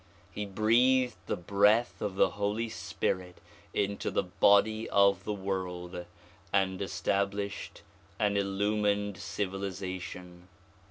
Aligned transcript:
He 0.31 0.47
breathed 0.47 1.19
the 1.27 1.35
breath 1.35 2.01
of 2.01 2.15
the 2.15 2.31
Holy 2.31 2.69
Spirit 2.69 3.37
into 3.71 4.09
the 4.09 4.23
body 4.23 4.89
of 4.89 5.25
the 5.25 5.31
world 5.33 6.05
and 6.51 6.81
established 6.81 7.83
an 8.17 8.35
illumined 8.35 9.19
civilization. 9.19 10.47